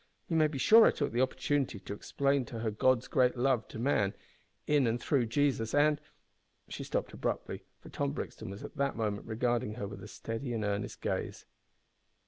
You 0.27 0.35
may 0.35 0.47
be 0.47 0.57
sure 0.57 0.87
I 0.87 0.89
took 0.89 1.11
the 1.11 1.21
opportunity 1.21 1.77
to 1.79 1.93
explain 1.93 2.43
to 2.45 2.57
her 2.61 2.71
God's 2.71 3.07
great 3.07 3.37
love 3.37 3.67
to 3.67 3.77
man 3.77 4.15
in 4.65 4.87
and 4.87 4.99
through 4.99 5.27
Jesus, 5.27 5.75
and" 5.75 6.01
She 6.69 6.83
stopped 6.83 7.13
abruptly, 7.13 7.65
for 7.81 7.89
Tom 7.89 8.11
Brixton 8.11 8.49
was 8.49 8.63
at 8.63 8.77
that 8.77 8.95
moment 8.97 9.27
regarding 9.27 9.75
her 9.75 9.87
with 9.87 10.01
a 10.01 10.07
steady 10.07 10.53
and 10.53 10.63
earnest 10.65 11.01
gaze. 11.01 11.45